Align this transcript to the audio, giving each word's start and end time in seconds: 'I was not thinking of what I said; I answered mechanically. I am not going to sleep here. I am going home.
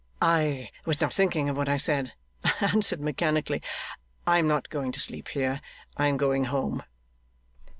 'I 0.19 0.71
was 0.83 0.99
not 0.99 1.13
thinking 1.13 1.47
of 1.47 1.55
what 1.55 1.69
I 1.69 1.77
said; 1.77 2.13
I 2.43 2.53
answered 2.73 2.99
mechanically. 3.01 3.61
I 4.25 4.39
am 4.39 4.47
not 4.47 4.71
going 4.71 4.91
to 4.93 4.99
sleep 4.99 5.27
here. 5.27 5.61
I 5.95 6.07
am 6.07 6.17
going 6.17 6.45
home. 6.45 6.81